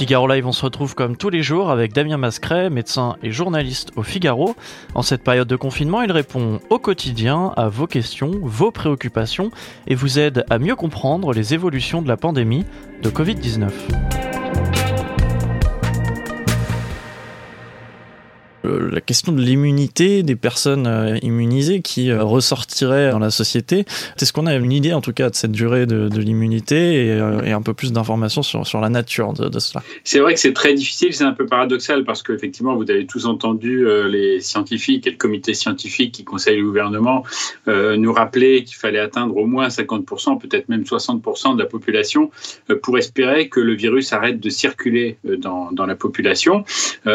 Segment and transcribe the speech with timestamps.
[0.00, 3.90] Figaro Live, on se retrouve comme tous les jours avec Damien Mascret, médecin et journaliste
[3.96, 4.56] au Figaro.
[4.94, 9.50] En cette période de confinement, il répond au quotidien à vos questions, vos préoccupations
[9.86, 12.64] et vous aide à mieux comprendre les évolutions de la pandémie
[13.02, 14.29] de Covid-19.
[18.70, 23.84] Euh, la question de l'immunité des personnes euh, immunisées qui euh, ressortiraient dans la société.
[24.20, 27.62] Est-ce qu'on a une idée en tout cas de cette durée de, l'immunité et, un
[27.62, 31.14] peu plus d'informations sur, sur la nature de, cela C'est vrai que c'est très difficile,
[31.14, 35.54] c'est un peu paradoxal parce qu'effectivement vous avez tous entendu les scientifiques et le comité
[35.54, 37.24] scientifique qui conseille le gouvernement
[37.66, 42.30] nous rappeler qu'il fallait atteindre au moins 50%, peut-être même 60% de la population
[42.82, 46.64] pour espérer que le virus arrête de circuler dans, dans la population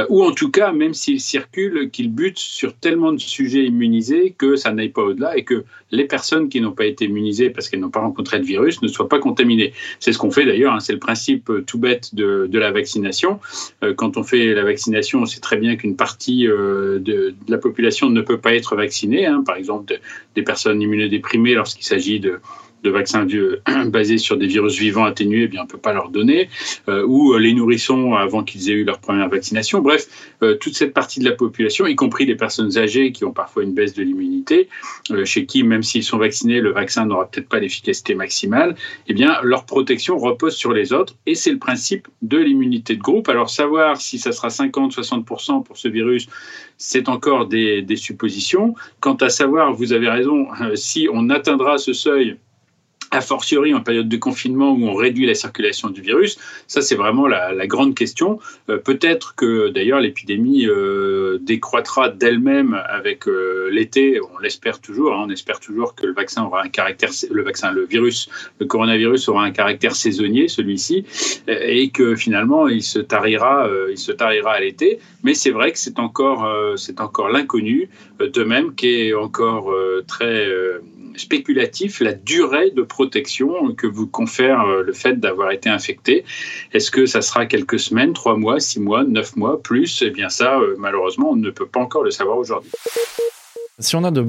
[0.09, 4.55] ou en tout cas même s'il circule qu'il bute sur tellement de sujets immunisés que
[4.55, 7.79] ça n'aille pas au-delà et que les personnes qui n'ont pas été immunisées parce qu'elles
[7.79, 9.73] n'ont pas rencontré de virus ne soient pas contaminées.
[9.99, 10.79] C'est ce qu'on fait d'ailleurs, hein.
[10.79, 13.39] c'est le principe euh, tout bête de, la vaccination.
[13.83, 17.57] Euh, quand on fait la vaccination, on sait très bien qu'une partie euh, de, la
[17.57, 19.43] population ne peut pas être vaccinée, hein.
[19.45, 19.99] par exemple
[20.35, 22.39] des personnes immunodéprimées lorsqu'il s'agit de
[22.85, 23.25] de vaccins
[23.87, 26.49] basés sur des virus vivants atténués, eh bien, on ne peut pas leur donner,
[26.87, 29.81] euh, ou euh, les nourrissons avant qu'ils aient eu leur première vaccination.
[29.81, 30.07] Bref,
[30.43, 33.63] euh, toute cette partie de la population, y compris les personnes âgées qui ont parfois
[33.63, 34.69] une baisse de l'immunité,
[35.23, 38.75] chez qui, même s'ils sont vaccinés, le vaccin n'aura peut-être pas l'efficacité maximale,
[39.07, 43.01] eh bien, leur protection repose sur les autres, et c'est le principe de l'immunité de
[43.01, 43.27] groupe.
[43.29, 46.27] Alors, savoir si ça sera 50-60% pour ce virus,
[46.77, 48.75] c'est encore des suppositions.
[48.99, 52.37] Quant à savoir, vous avez raison, si on atteindra ce seuil
[53.15, 56.95] a fortiori en période de confinement où on réduit la circulation du virus Ça, c'est
[56.95, 58.39] vraiment la, grande question.
[58.69, 64.19] Euh, peut-être que d'ailleurs l'épidémie euh, décroîtra d'elle-même avec euh, l'été.
[64.21, 65.13] On l'espère toujours.
[65.13, 65.25] Hein.
[65.27, 69.29] on espère toujours que le vaccin aura un caractère, le vaccin, le virus, le coronavirus
[69.29, 71.05] aura un caractère saisonnier, celui-ci,
[71.47, 74.99] et que finalement il se tarira, il se tarira à l'été.
[75.23, 77.89] Mais c'est vrai que c'est encore, c'est encore l'inconnu.
[78.19, 79.73] De même qu'est encore
[80.07, 80.47] très
[81.17, 86.25] spéculatif la durée de protection que vous confère euh, le fait d'avoir été infecté.
[86.73, 90.01] Est-ce que ça sera quelques semaines, trois mois, six mois, neuf mois, plus?
[90.01, 92.71] Eh bien ça, euh, malheureusement, on ne peut pas encore le savoir aujourd'hui.
[93.79, 94.23] Si on a de,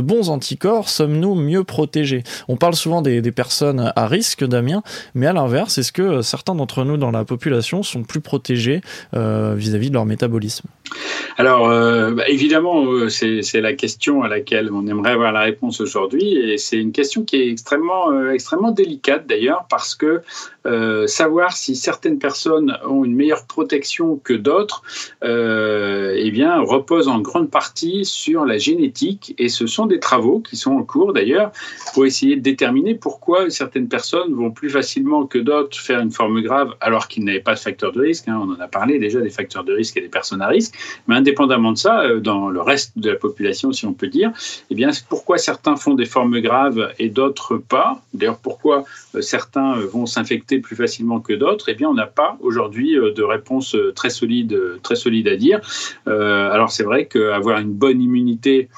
[0.00, 2.22] bons anticorps, sommes-nous mieux protégés?
[2.46, 4.82] On parle souvent des, personnes à risque, Damien,
[5.14, 8.80] mais à l'inverse, est-ce que certains d'entre nous dans la population sont plus protégés
[9.14, 10.68] euh, vis-à-vis de leur métabolisme?
[11.36, 15.80] Alors, euh, bah, évidemment, euh, c'est la question à laquelle on aimerait avoir la réponse
[15.80, 20.22] aujourd'hui, et c'est une question qui est extrêmement, extrêmement délicate d'ailleurs, parce que
[21.06, 24.82] savoir si certaines personnes ont une meilleure protection que d'autres,
[25.22, 30.56] eh bien, repose en grande partie sur la génétique et ce sont des travaux qui
[30.56, 31.52] sont en cours d'ailleurs
[31.94, 36.40] pour essayer de déterminer pourquoi certaines personnes vont plus facilement que d'autres faire une forme
[36.42, 38.28] grave alors qu'ils n'avaient pas de facteur de risque.
[38.28, 38.40] Hein.
[38.42, 40.74] On en a parlé déjà des facteurs de risque et des personnes à risque,
[41.12, 44.32] indépendamment de ça, euh, dans le reste de la population, si on peut dire,
[44.70, 48.00] eh bien, pourquoi certains font des formes graves et d'autres pas.
[48.14, 48.84] D'ailleurs, pourquoi
[49.14, 51.68] euh, certains euh, vont s'infecter plus facilement que d'autres?
[51.68, 55.60] Eh bien, on n'a pas aujourd'hui de réponse très solide, très solide à dire.
[56.06, 58.68] alors, c'est vrai qu'avoir une bonne immunité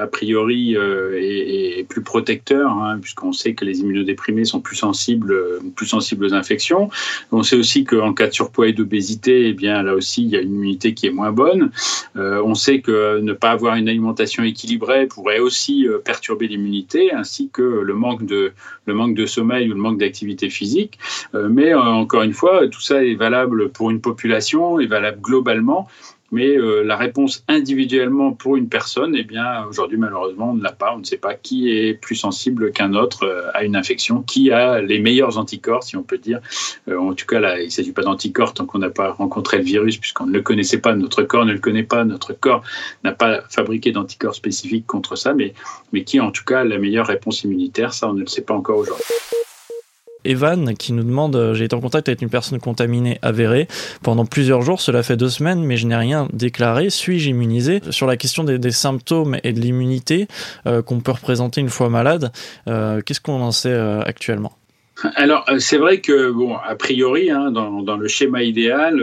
[0.00, 5.32] a priori euh, est, plus protecteur, hein, puisqu'on sait que les immunodéprimés sont plus sensibles,
[5.32, 6.90] euh, plus sensibles aux infections.
[7.32, 10.36] On sait aussi qu'en cas de surpoids et d'obésité, eh bien là aussi, il y
[10.36, 11.70] a une immunité qui est moins bonne.
[12.16, 17.62] on sait que ne pas avoir une alimentation équilibrée pourrait aussi perturber l'immunité, ainsi que
[17.62, 18.52] le manque de,
[18.86, 20.98] le manque de sommeil ou le manque d'activité physique.
[21.34, 25.88] mais encore une fois, tout ça est valable pour une population, est valable globalement
[26.30, 30.72] mais euh, la réponse individuellement pour une personne, eh bien, aujourd'hui, malheureusement, on ne l'a
[30.72, 30.94] pas.
[30.94, 34.50] On ne sait pas qui est plus sensible qu'un autre euh, à une infection, qui
[34.50, 36.40] a les meilleurs anticorps, si on peut dire.
[36.88, 39.58] Euh, en tout cas, là, il ne s'agit pas d'anticorps tant qu'on n'a pas rencontré
[39.58, 42.62] le virus, puisqu'on ne le connaissait pas, notre corps ne le connaît pas, notre corps
[43.04, 45.54] n'a pas fabriqué d'anticorps spécifiques contre ça, mais,
[45.92, 48.54] mais qui, en tout cas, la meilleure réponse immunitaire, ça, on ne le sait pas
[48.54, 49.04] encore aujourd'hui.
[50.24, 53.68] Evan qui nous demande euh, J'ai été en contact avec une personne contaminée avérée
[54.02, 56.90] pendant plusieurs jours, cela fait deux semaines, mais je n'ai rien déclaré.
[56.90, 57.80] Suis-je immunisé?
[57.90, 60.28] Sur la question des, symptômes et de l'immunité
[60.66, 62.32] euh, qu'on peut représenter une fois malade,
[62.68, 63.74] euh, qu'est-ce qu'on en sait
[64.04, 64.52] actuellement?
[65.14, 69.00] Alors, c'est vrai que, bon, a priori, hein, dans, le schéma idéal,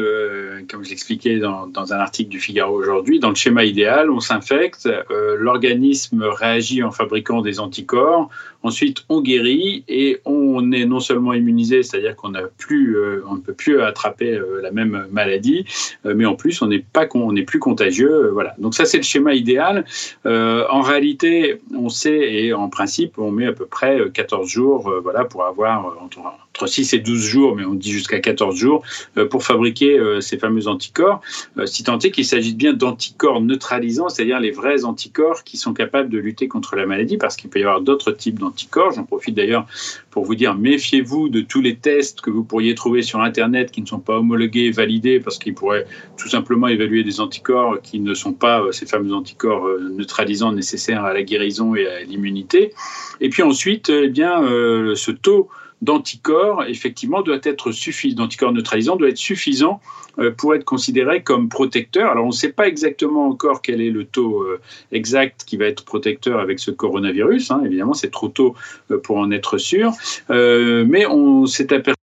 [0.70, 4.90] comme je l'expliquais dans, un article du Figaro aujourd'hui, dans le schéma idéal, on s'infecte,
[5.38, 8.30] l'organisme réagit en fabriquant des anticorps,
[8.66, 13.80] Ensuite, on guérit et on est non seulement immunisé, c'est-à-dire qu'on euh, ne peut plus
[13.80, 15.66] attraper euh, la même maladie,
[16.08, 18.32] euh, mais en plus, on n'est pas, on n'est plus contagieux.
[18.34, 18.56] voilà.
[18.58, 19.86] Donc ça, c'est le schéma idéal.
[20.26, 25.26] en réalité, on sait et en principe, on met à peu près 14 jours, voilà,
[25.26, 26.22] pour avoir entre
[26.66, 28.84] 6 et 12 jours, mais on dit jusqu'à 14 jours,
[29.18, 31.22] euh, pour fabriquer euh, ces fameux anticorps,
[31.58, 35.74] euh, si tant est qu'il s'agit bien d'anticorps neutralisants, c'est-à-dire les vrais anticorps qui sont
[35.74, 38.94] capables de lutter contre la maladie, parce qu'il peut y avoir d'autres types d'anticorps.
[38.94, 39.66] J'en profite d'ailleurs
[40.12, 43.82] pour vous dire, méfiez-vous de tous les tests que vous pourriez trouver sur Internet qui
[43.82, 45.86] ne sont pas homologués, validés, parce qu'ils pourraient
[46.18, 51.14] tout simplement évaluer des anticorps qui ne sont pas ces fameux anticorps neutralisants nécessaires à
[51.14, 52.72] la guérison et à l'immunité.
[53.20, 55.50] Et puis ensuite, eh bien, ce taux
[55.82, 59.82] d'anticorps, effectivement, doit être suffisant, d'anticorps neutralisants doit être suffisant
[60.20, 62.12] euh, pour être considéré comme protecteur.
[62.12, 64.60] Alors, on ne sait pas exactement encore quel est le taux euh,
[64.92, 67.52] exact qui va être protecteur avec ce coronavirus.
[67.52, 67.62] Hein.
[67.66, 68.56] Évidemment, c'est trop tôt
[68.92, 69.92] euh, pour en être sûr.
[70.30, 71.96] mais on s'est aperçu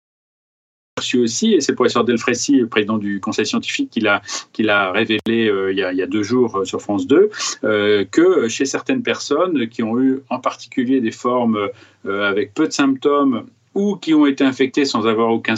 [1.14, 5.76] aussi, et c'est le professeur Delfrécy, le président du conseil scientifique, qui l'a révélé il,
[5.76, 7.30] y a, deux jours sur France 2,
[7.62, 11.68] que chez certaines personnes qui ont eu en particulier des formes
[12.04, 15.54] avec peu de symptômes ou qui ont été infectés sans avoir aucun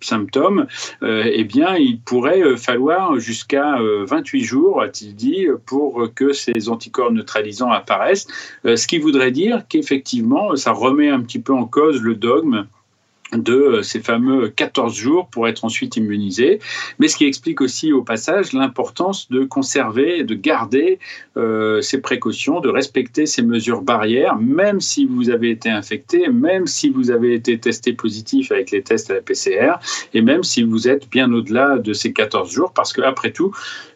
[0.00, 0.66] symptôme,
[1.02, 3.76] euh, eh bien, il pourrait euh, falloir jusqu'à
[4.06, 8.26] 28 euh, jours, a-t-il dit, pour que ces anticorps neutralisants apparaissent,
[8.64, 12.66] ce qui voudrait dire qu'effectivement, ça remet un petit peu en cause le dogme
[13.32, 16.58] de euh, ces fameux 14 jours pour être ensuite immunisé,
[16.98, 20.98] mais ce qui explique aussi au passage l'importance de conserver, de garder
[21.36, 26.66] euh, ces précautions, de respecter ces mesures barrières, même si vous avez été infecté, même
[26.66, 29.74] si vous avez été testé positif avec les tests à la PCR,
[30.14, 33.52] et même si vous êtes bien au-delà de ces 14 jours, parce qu'après tout,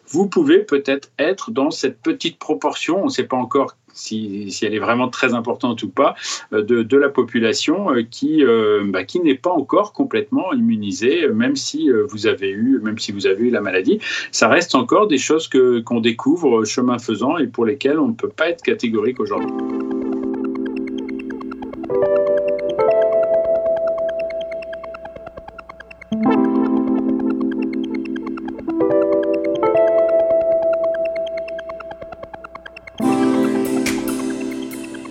[0.07, 4.75] vous pouvez peut-être être dans cette petite proportion, on ne sait pas encore si, elle
[4.75, 6.15] est vraiment très importante ou pas,
[6.53, 11.55] euh, de, la population euh, qui, euh, bah, qui n'est pas encore complètement immunisée, même
[11.55, 13.99] si vous avez eu, même si vous avez eu la maladie.
[14.31, 18.29] Ça reste encore des choses qu'on découvre chemin faisant et pour lesquelles on ne peut
[18.29, 19.51] pas être catégorique aujourd'hui.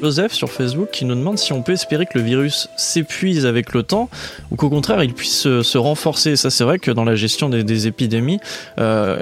[0.04, 3.72] Joseph sur Facebook qui nous demande si on peut espérer que le virus s'épuise avec
[3.72, 4.10] le temps
[4.50, 6.36] ou qu'au contraire il puisse se, renforcer.
[6.36, 8.38] Ça c'est vrai que dans la gestion des, épidémies,
[8.78, 9.16] euh,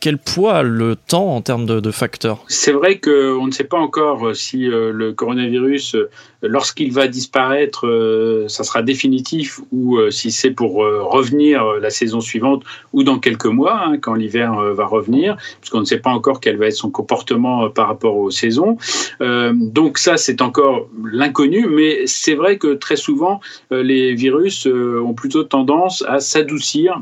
[0.00, 4.34] quel poids le temps en termes de, facteurs C'est vrai qu'on ne sait pas encore
[4.34, 5.96] si euh, le coronavirus
[6.42, 11.90] lorsqu'il va disparaître, euh, ça sera définitif ou euh, si c'est pour euh, revenir la
[11.90, 12.62] saison suivante
[12.92, 16.56] ou dans quelques mois, hein, quand l'hiver va revenir, puisqu'on ne sait pas encore quel
[16.56, 18.76] va être son comportement par rapport aux saisons.
[19.20, 23.40] donc ça, c'est encore l'inconnu, mais c'est vrai que très souvent,
[23.70, 27.00] les virus ont plutôt tendance à s'adoucir,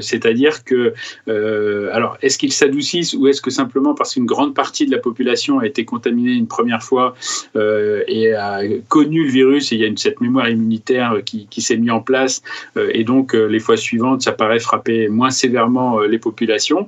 [0.00, 0.94] c'est-à-dire que,
[1.26, 5.58] alors, est-ce qu'ils s'adoucissent ou est-ce que simplement parce qu'une grande partie de la population
[5.58, 7.14] a été contaminée une première fois
[7.54, 11.90] et a connu le virus et il y a cette mémoire immunitaire qui, s'est mise
[11.90, 12.42] en place
[12.76, 16.86] euh, et donc euh, les fois suivantes, ça paraît frapper moins sévèrement euh, les populations.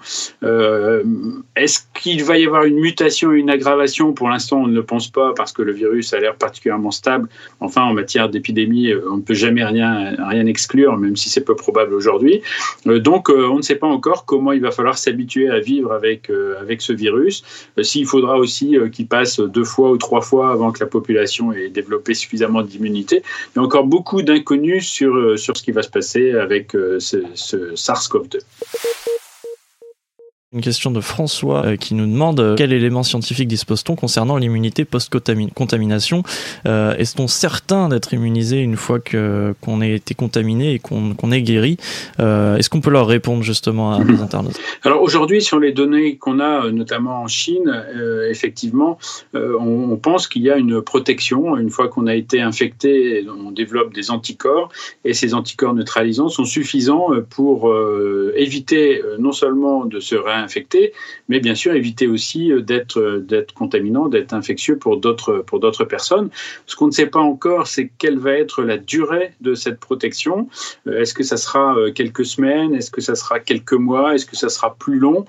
[1.57, 4.13] Est-ce qu'il va y avoir une mutation, une aggravation?
[4.13, 7.29] Pour l'instant, on ne le pense pas parce que le virus a l'air particulièrement stable.
[7.61, 11.57] Enfin, en matière d'épidémie, on ne peut jamais rien, rien exclure, même si c'est peu
[11.57, 12.41] probable aujourd'hui.
[12.87, 16.31] donc, on ne sait pas encore comment il va falloir s'habituer à vivre avec,
[16.61, 17.43] avec ce virus.
[17.83, 21.69] S'il faudra aussi qu'il passe deux fois ou trois fois avant que la population et
[21.69, 23.23] développer suffisamment d'immunité.
[23.55, 26.75] Il y a encore beaucoup d'inconnus sur, euh, sur ce qui va se passer avec
[26.75, 28.41] euh, ce, ce SARS-CoV-2.
[30.53, 34.85] Une question de François euh, qui nous demande euh, quel élément scientifique dispose-t-on concernant l'immunité
[34.85, 36.25] post-contamination
[36.67, 41.43] euh, Est-on certain d'être immunisé une fois que qu'on ait été contaminé et qu'on est
[41.43, 41.77] guéri?
[42.19, 44.59] Est-ce qu'on peut leur répondre justement à nos internautes?
[44.83, 47.85] Alors aujourd'hui, sur les données qu'on a, notamment en Chine,
[48.29, 48.99] effectivement,
[49.35, 51.57] on, pense qu'il y a une protection.
[51.57, 54.71] Une fois qu'on a été infecté, on développe des anticorps
[55.05, 57.73] et ces anticorps neutralisants sont suffisants pour
[58.35, 60.93] éviter non seulement de se réinfecter, infecté,
[61.29, 65.61] mais bien sûr éviter aussi euh, d'être euh, d'être contaminant, d'être infectieux pour d'autres pour
[65.61, 66.31] d'autres personnes.
[66.67, 70.49] Ce qu'on ne sait pas encore, c'est quelle va être la durée de cette protection.
[70.87, 72.75] Euh, est-ce que ça sera quelques semaines?
[72.75, 74.15] Est-ce que ça sera quelques mois?
[74.15, 75.25] Est-ce que ça sera plus long?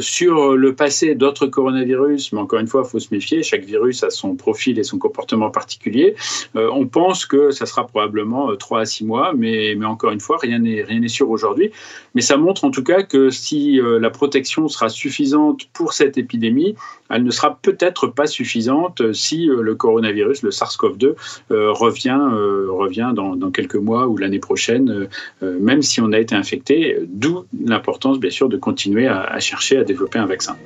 [0.00, 3.42] Sur le passé d'autres coronavirus, mais encore une fois, il faut se méfier.
[3.42, 6.14] Chaque virus a son profil et son comportement particulier.
[6.54, 10.38] on pense que ça sera probablement 3 à 6 mois, mais, mais encore une fois,
[10.40, 11.70] rien n'est rien n'est sûr aujourd'hui.
[12.14, 16.16] Mais ça montre en tout cas que si la protection protection sera suffisante pour cette
[16.16, 16.74] épidémie,
[17.10, 21.14] elle ne sera peut-être pas suffisante si euh, le coronavirus, le SARS-CoV-2,
[21.50, 25.08] euh, revient, euh, revient dans, quelques mois ou l'année prochaine,
[25.42, 29.84] même si on a été infecté, d'où l'importance bien sûr de continuer à chercher à
[29.84, 30.56] développer un vaccin.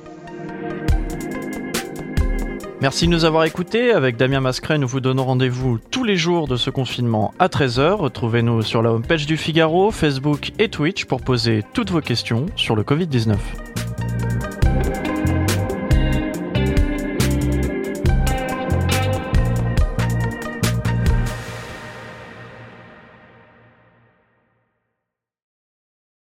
[2.79, 3.91] Merci de nous avoir écoutés.
[3.91, 7.93] Avec Damien Mascret, nous vous donnons rendez-vous tous les jours de ce confinement à 13h.
[7.93, 12.75] Retrouvez-nous sur la homepage du Figaro, Facebook et Twitch pour poser toutes vos questions sur
[12.75, 13.66] le Covid-19.